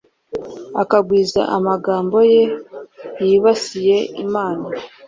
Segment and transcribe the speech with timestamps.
[0.81, 2.43] akagwiza amagambo ye
[3.27, 4.65] yibasiye imana”